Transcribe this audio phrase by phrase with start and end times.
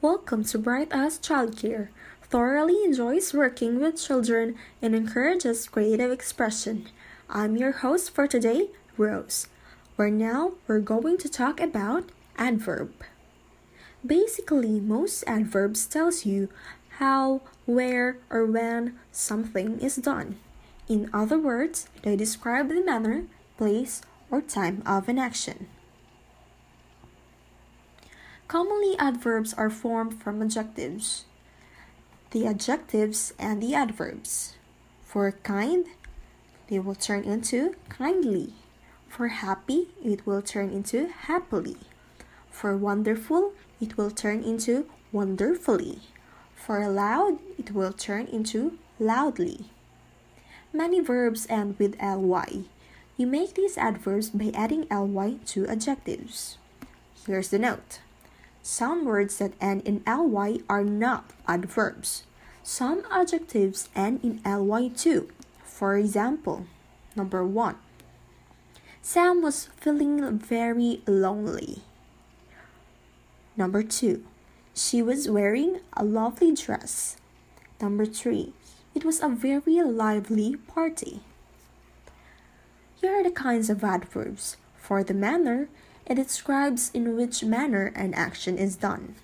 [0.00, 1.88] Welcome to Bright Eyes Childcare.
[2.22, 6.86] Thoroughly enjoys working with children and encourages creative expression.
[7.28, 9.48] I'm your host for today, Rose.
[9.96, 12.92] Where now we're going to talk about adverb.
[14.06, 16.48] Basically, most adverbs tells you
[17.00, 20.38] how, where, or when something is done.
[20.88, 23.24] In other words, they describe the manner,
[23.56, 25.66] place, or time of an action.
[28.48, 31.26] Commonly, adverbs are formed from adjectives.
[32.30, 34.54] The adjectives and the adverbs.
[35.04, 35.84] For kind,
[36.68, 38.54] they will turn into kindly.
[39.06, 41.76] For happy, it will turn into happily.
[42.50, 46.00] For wonderful, it will turn into wonderfully.
[46.56, 49.66] For loud, it will turn into loudly.
[50.72, 52.64] Many verbs end with ly.
[53.18, 56.56] You make these adverbs by adding ly to adjectives.
[57.26, 58.00] Here's the note.
[58.68, 62.24] Some words that end in ly are not adverbs.
[62.62, 65.30] Some adjectives end in ly too.
[65.64, 66.66] For example,
[67.16, 67.76] number one,
[69.00, 71.80] Sam was feeling very lonely.
[73.56, 74.22] Number two,
[74.74, 77.16] she was wearing a lovely dress.
[77.80, 78.52] Number three,
[78.94, 81.20] it was a very lively party.
[83.00, 84.58] Here are the kinds of adverbs.
[84.76, 85.68] For the manner,
[86.08, 89.14] it describes in which manner an action is done.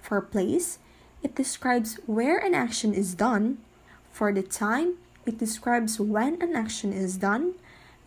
[0.00, 0.78] For place,
[1.22, 3.58] it describes where an action is done.
[4.10, 4.94] For the time,
[5.26, 7.54] it describes when an action is done.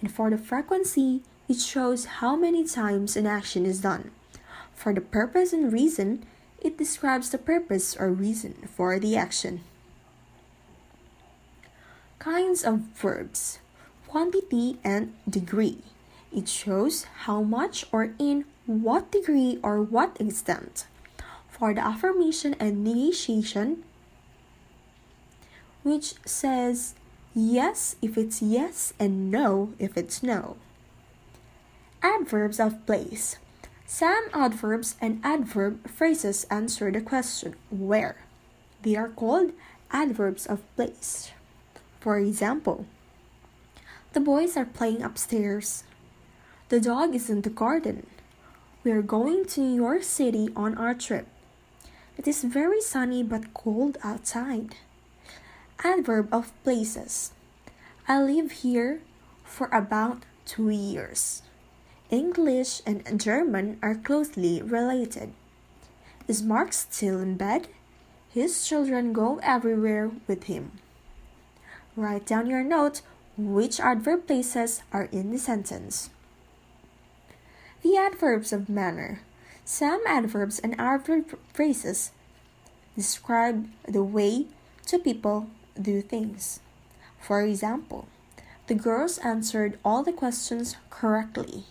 [0.01, 4.09] And for the frequency, it shows how many times an action is done.
[4.73, 6.25] For the purpose and reason,
[6.59, 9.61] it describes the purpose or reason for the action.
[12.17, 13.59] Kinds of verbs
[14.07, 15.79] quantity and degree.
[16.33, 20.87] It shows how much or in what degree or what extent.
[21.49, 23.83] For the affirmation and negation,
[25.83, 26.95] which says
[27.35, 30.57] yes if it's yes and no if it's no.
[32.01, 33.37] Adverbs of place.
[33.85, 38.15] Some adverbs and adverb phrases answer the question where.
[38.83, 39.51] They are called
[39.91, 41.31] adverbs of place.
[41.99, 42.85] For example,
[44.13, 45.83] the boys are playing upstairs.
[46.71, 48.07] The dog is in the garden.
[48.85, 51.27] We are going to New York City on our trip.
[52.17, 54.77] It is very sunny but cold outside.
[55.83, 57.33] Adverb of places.
[58.07, 59.01] I live here
[59.43, 61.41] for about two years.
[62.09, 65.33] English and German are closely related.
[66.29, 67.67] Is Mark still in bed?
[68.29, 70.71] His children go everywhere with him.
[71.97, 73.01] Write down your note
[73.35, 76.11] which adverb places are in the sentence.
[77.83, 79.21] The adverbs of manner.
[79.65, 82.11] Some adverbs and adverb phrases
[82.95, 84.45] describe the way
[84.85, 85.47] two people
[85.81, 86.59] do things.
[87.19, 88.07] For example,
[88.67, 91.63] the girls answered all the questions correctly.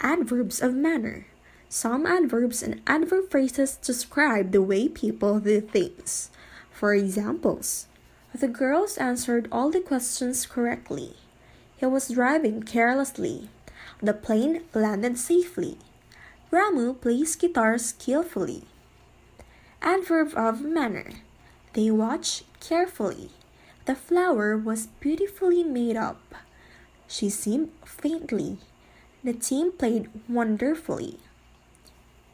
[0.00, 1.26] Adverbs of manner.
[1.68, 6.30] Some adverbs and adverb phrases describe the way people do things.
[6.72, 7.86] For examples,
[8.34, 11.14] the girls answered all the questions correctly.
[11.76, 13.50] He was driving carelessly.
[14.02, 15.78] The plane landed safely.
[16.50, 18.64] Ramu plays guitar skillfully.
[19.82, 21.10] Adverb of manner.
[21.72, 23.30] They watch carefully.
[23.86, 26.34] The flower was beautifully made up.
[27.06, 28.58] She seemed faintly.
[29.22, 31.18] The team played wonderfully.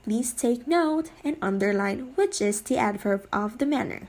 [0.05, 4.09] Please take note and underline which is the adverb of the manner.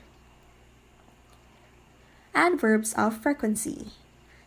[2.34, 3.88] Adverbs of frequency.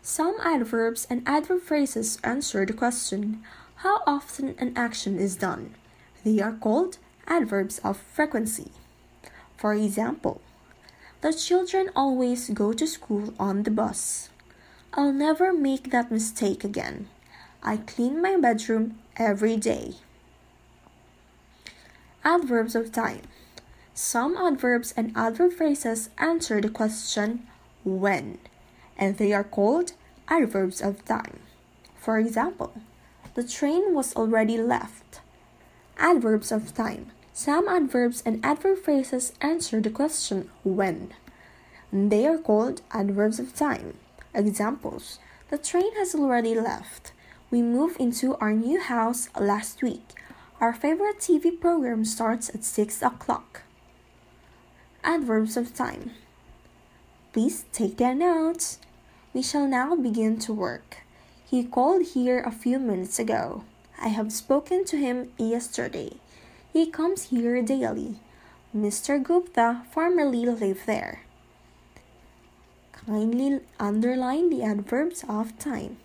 [0.07, 3.41] Some adverbs and adverb phrases answer the question
[3.77, 5.73] how often an action is done.
[6.23, 8.71] They are called adverbs of frequency.
[9.57, 10.41] For example,
[11.21, 14.29] the children always go to school on the bus.
[14.93, 17.09] I'll never make that mistake again.
[17.63, 19.95] I clean my bedroom every day.
[22.23, 23.23] Adverbs of time.
[23.95, 27.47] Some adverbs and adverb phrases answer the question
[27.83, 28.37] when
[28.97, 29.93] and they are called
[30.27, 31.39] adverbs of time.
[31.97, 32.73] For example,
[33.35, 35.19] the train was already left.
[35.97, 37.11] Adverbs of time.
[37.33, 41.13] Some adverbs and adverb phrases answer the question when.
[41.91, 43.97] They are called adverbs of time.
[44.33, 45.19] Examples
[45.49, 47.11] The train has already left.
[47.51, 50.15] We moved into our new house last week.
[50.59, 53.63] Our favorite TV program starts at 6 o'clock.
[55.03, 56.11] Adverbs of time.
[57.33, 58.79] Please take down notes.
[59.35, 61.03] We shall now begin to work.
[61.43, 63.65] He called here a few minutes ago.
[64.01, 66.13] I have spoken to him yesterday.
[66.71, 68.15] He comes here daily.
[68.73, 69.21] Mr.
[69.21, 71.23] Gupta formerly lived there.
[72.93, 75.97] Kindly underline the adverbs of time.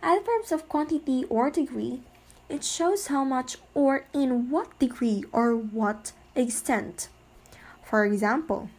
[0.00, 2.02] Adverbs of quantity or degree,
[2.48, 7.08] it shows how much or in what degree or what extent.
[7.82, 8.70] For example,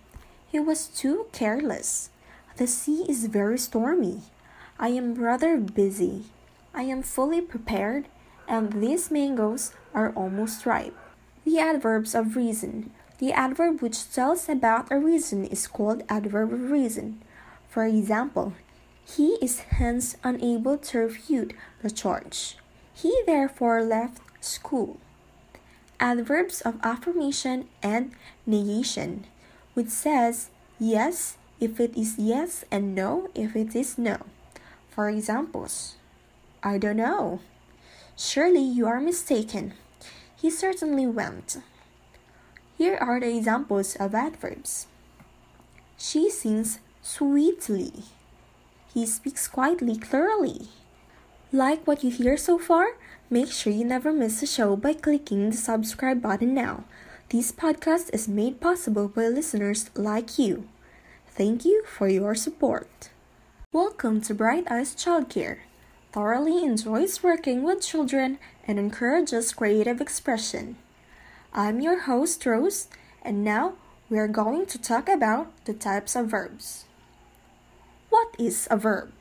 [0.47, 2.09] he was too careless.
[2.57, 4.21] The sea is very stormy.
[4.79, 6.23] I am rather busy.
[6.73, 8.07] I am fully prepared,
[8.47, 10.95] and these mangoes are almost ripe.
[11.43, 12.91] The adverbs of reason.
[13.19, 17.21] The adverb which tells about a reason is called adverb of reason.
[17.67, 18.53] For example,
[19.05, 22.57] he is hence unable to refute the charge.
[22.93, 24.97] He therefore left school.
[25.99, 28.11] Adverbs of affirmation and
[28.45, 29.27] negation,
[29.73, 30.49] which says
[30.79, 34.17] yes if it is yes and no if it is no.
[34.89, 35.95] For examples,
[36.63, 37.39] I don't know.
[38.17, 39.73] Surely you are mistaken.
[40.35, 41.57] He certainly went.
[42.77, 44.87] Here are the examples of adverbs.
[45.97, 48.03] She sings sweetly.
[48.93, 50.67] He speaks quietly, clearly.
[51.51, 52.97] Like what you hear so far?
[53.29, 56.83] Make sure you never miss a show by clicking the subscribe button now.
[57.29, 60.67] This podcast is made possible by listeners like you.
[61.35, 63.09] Thank you for your support.
[63.73, 65.57] Welcome to Bright Eyes Childcare.
[66.13, 70.77] Thoroughly enjoys working with children and encourages creative expression.
[71.51, 72.87] I'm your host, Rose,
[73.21, 73.73] and now
[74.09, 76.85] we are going to talk about the types of verbs.
[78.09, 79.11] What is a verb?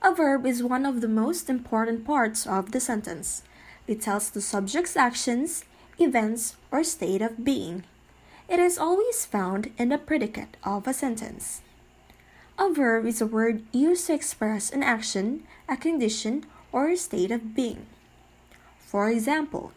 [0.00, 3.42] A verb is one of the most important parts of the sentence.
[3.88, 5.64] It tells the subject's actions,
[5.98, 7.82] events, or state of being.
[8.48, 11.60] It is always found in the predicate of a sentence.
[12.58, 17.30] A verb is a word used to express an action, a condition, or a state
[17.30, 17.84] of being.
[18.78, 19.72] For example,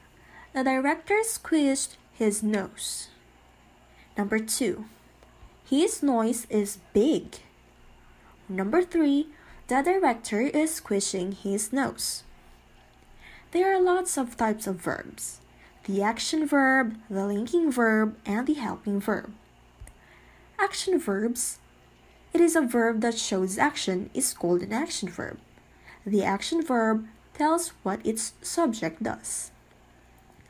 [0.54, 3.10] the director squished his nose.
[4.18, 4.86] Number two,
[5.70, 7.40] his noise is big.
[8.48, 9.28] Number three,
[9.68, 12.24] the director is squishing his nose.
[13.52, 15.41] There are lots of types of verbs
[15.92, 19.34] the action verb, the linking verb, and the helping verb.
[20.58, 21.60] Action verbs
[22.34, 25.38] it is a verb that shows action is called an action verb.
[26.06, 29.52] The action verb tells what its subject does.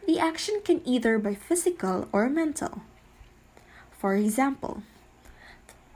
[0.06, 2.84] The action can either be physical or mental.
[3.98, 4.84] For example,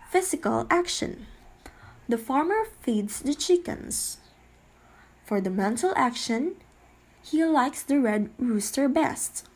[0.10, 1.28] physical action.
[2.10, 4.18] The farmer feeds the chickens.
[5.24, 6.56] For the mental action,
[7.26, 9.48] he likes the red rooster best.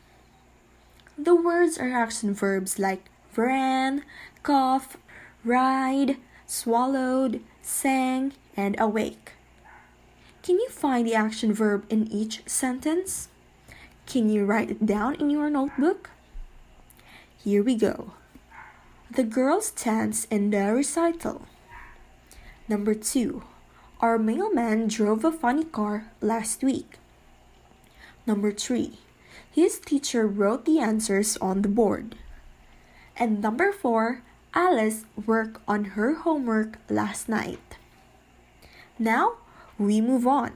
[1.16, 4.02] The words are action verbs like ran,
[4.42, 4.96] cough,
[5.44, 9.32] ride, swallowed, sang, and awake.
[10.42, 13.28] Can you find the action verb in each sentence?
[14.06, 16.10] Can you write it down in your notebook?
[17.38, 18.14] Here we go.
[19.10, 21.42] The girls dance in the recital.
[22.68, 23.42] Number two,
[24.00, 26.99] our mailman drove a funny car last week.
[28.30, 29.00] Number three,
[29.50, 32.14] his teacher wrote the answers on the board.
[33.16, 34.22] And number four,
[34.54, 37.74] Alice worked on her homework last night.
[39.00, 39.32] Now
[39.80, 40.52] we move on.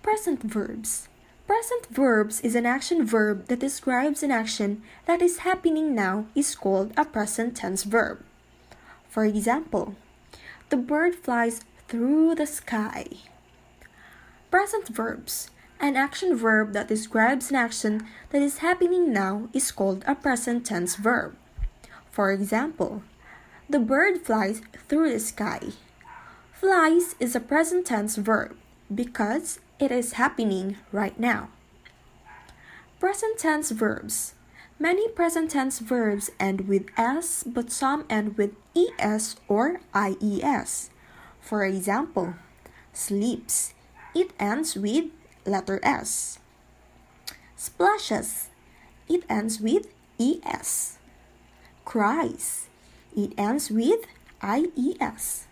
[0.00, 1.08] Present verbs.
[1.46, 6.54] Present verbs is an action verb that describes an action that is happening now is
[6.54, 8.24] called a present tense verb.
[9.10, 9.96] For example,
[10.70, 13.04] the bird flies through the sky.
[14.50, 15.50] Present verbs.
[15.80, 20.66] An action verb that describes an action that is happening now is called a present
[20.66, 21.36] tense verb.
[22.10, 23.02] For example,
[23.70, 25.60] the bird flies through the sky.
[26.52, 28.56] Flies is a present tense verb
[28.92, 31.50] because it is happening right now.
[32.98, 34.34] Present tense verbs.
[34.80, 40.90] Many present tense verbs end with s, but some end with es or ies.
[41.40, 42.34] For example,
[42.92, 43.74] sleeps.
[44.14, 45.10] It ends with
[45.48, 46.38] letter s.
[47.56, 48.48] Splashes.
[49.08, 49.88] It ends with
[50.20, 50.98] es.
[51.84, 52.68] Cries.
[53.16, 54.06] It ends with
[54.42, 55.46] ies.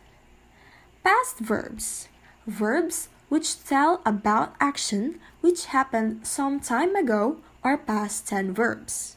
[1.03, 2.09] Past verbs.
[2.47, 9.17] Verbs which tell about action which happened some time ago are past tense verbs.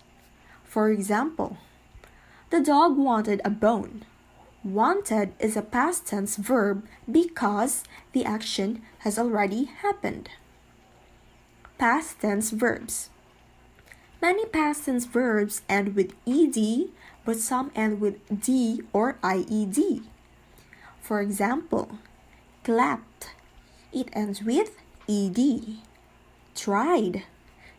[0.64, 1.58] For example,
[2.50, 4.06] the dog wanted a bone.
[4.64, 7.84] Wanted is a past tense verb because
[8.14, 10.30] the action has already happened.
[11.80, 13.10] Past tense verbs.
[14.22, 16.90] Many past tense verbs end with ed,
[17.24, 20.04] but some end with d or ied.
[21.00, 21.98] For example,
[22.66, 23.32] clapped
[23.94, 25.78] it ends with ed.
[26.54, 27.24] Tried.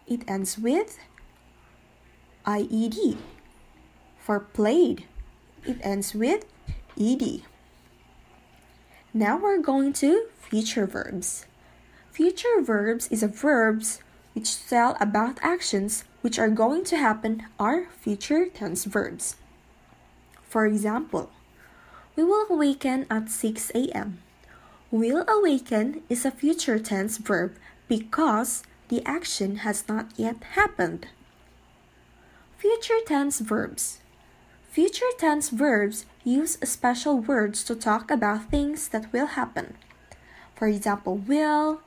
[0.06, 0.98] It ends with
[2.46, 3.18] IED.
[4.18, 5.04] For played,
[5.66, 6.46] it ends with
[6.98, 7.42] ED.
[9.12, 11.44] Now we're going to future verbs.
[12.12, 14.00] Future verbs is a verbs
[14.34, 19.36] which tell about actions which are going to happen are future tense verbs.
[20.42, 21.30] For example,
[22.16, 24.18] we will awaken at 6 a.m.
[24.90, 27.54] Will awaken is a future tense verb
[27.86, 31.06] because the action has not yet happened.
[32.58, 34.00] Future tense verbs.
[34.68, 39.74] Future tense verbs use special words to talk about things that will happen.
[40.56, 41.80] For example, will,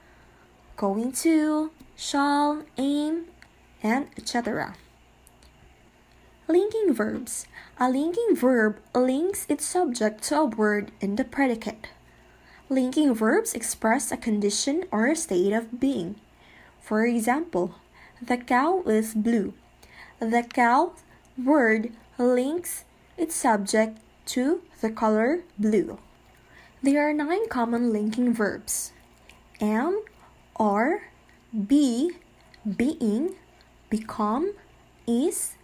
[0.76, 3.26] going to, shall, aim,
[3.82, 4.76] and etc.
[6.48, 7.48] Linking verbs.
[7.80, 11.88] A linking verb links its subject to a word in the predicate.
[12.70, 16.16] Linking verbs express a condition or a state of being.
[16.82, 17.76] For example,
[18.22, 19.54] the cow is blue.
[20.20, 20.94] The cow
[21.38, 22.86] word links
[23.18, 25.98] its subject to the color blue.
[26.82, 28.92] There are nine common linking verbs
[29.62, 30.04] am,
[30.64, 31.12] are,
[31.68, 32.12] be,
[32.64, 33.36] being,
[33.90, 34.54] become,
[35.06, 35.56] is,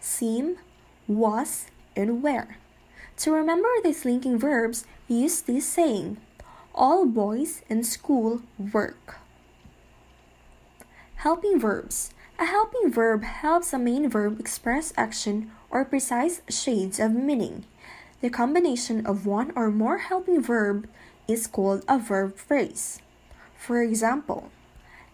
[0.00, 0.58] seem,
[1.06, 2.56] was, and were.
[3.18, 6.16] To remember these linking verbs, use this saying
[6.74, 9.18] All boys in school work.
[11.22, 12.10] Helping verbs.
[12.38, 17.64] A helping verb helps a main verb express action or precise shades of meaning.
[18.22, 20.88] The combination of one or more helping verb
[21.28, 22.98] is called a verb phrase.
[23.58, 24.50] For example,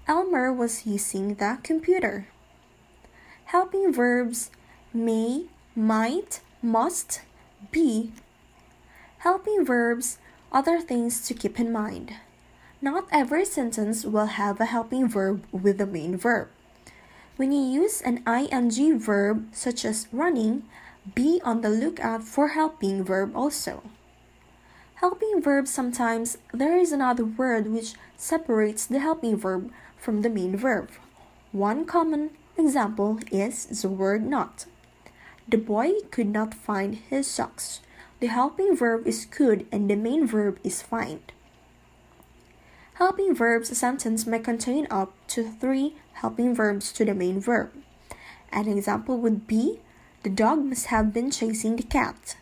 [0.07, 2.29] Elmer was using the computer.
[3.47, 4.51] Helping verbs
[4.93, 7.23] may, might, must,
[7.73, 8.13] be.
[9.19, 10.19] Helping verbs,
[10.53, 12.15] other things to keep in mind.
[12.81, 16.49] Not every sentence will have a helping verb with the main verb.
[17.37, 20.63] When you use an ing verb such as running,
[21.15, 23.83] be on the lookout for helping verb also.
[24.97, 30.57] Helping verb sometimes there is another word which separates the helping verb from the main
[30.57, 30.91] verb.
[31.53, 34.67] One common example is the word not.
[35.49, 37.81] The boy could not find his socks.
[38.21, 41.21] The helping verb is could and the main verb is find.
[42.95, 47.73] Helping verbs a sentence may contain up to three helping verbs to the main verb.
[48.53, 49.81] An example would be
[50.23, 52.37] the dog must have been chasing the cat.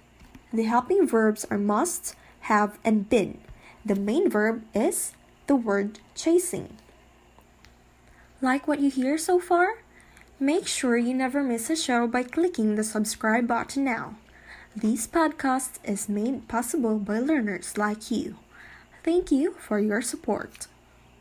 [0.52, 3.38] The helping verbs are must, have, and been.
[3.84, 5.12] The main verb is
[5.46, 6.76] the word chasing.
[8.40, 9.82] Like what you hear so far?
[10.40, 14.16] Make sure you never miss a show by clicking the subscribe button now.
[14.74, 18.36] This podcast is made possible by learners like you.
[19.04, 20.66] Thank you for your support.